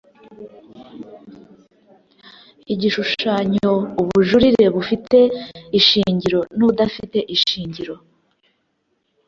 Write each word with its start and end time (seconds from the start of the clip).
Igishushanyo 2.73 3.71
Ubujurire 4.01 4.65
bufite 4.75 5.17
ishingiro 5.79 6.39
n 6.57 6.59
ubudafite 6.65 7.17
ishingiro 7.35 7.95